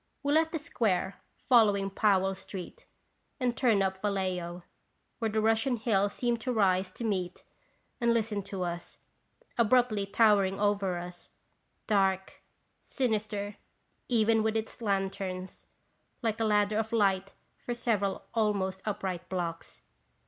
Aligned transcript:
We 0.23 0.33
left 0.33 0.51
the 0.51 0.57
Square, 0.57 1.21
following 1.47 1.91
Powell 1.91 2.33
street, 2.33 2.87
and 3.39 3.55
turned 3.55 3.83
up 3.83 4.01
Vallejo, 4.01 4.63
where 5.19 5.29
Russian 5.29 5.77
Hill 5.77 6.09
seemed 6.09 6.41
to 6.41 6.51
rise 6.51 6.89
to 6.89 7.03
meet 7.03 7.43
and 7.99 8.11
listen 8.11 8.41
to 8.45 8.63
us, 8.63 8.97
abruptly 9.59 10.07
towering 10.07 10.55
above 10.55 10.81
us, 10.81 11.29
dark, 11.85 12.41
sinister 12.81 13.57
even 14.09 14.41
with 14.41 14.57
its 14.57 14.81
lanterns, 14.81 15.67
like 16.23 16.39
a 16.39 16.45
ladder 16.45 16.79
of 16.79 16.91
light 16.91 17.33
for 17.63 17.75
several 17.75 18.23
almost 18.33 18.81
upright 18.87 19.29
blocks. 19.29 19.83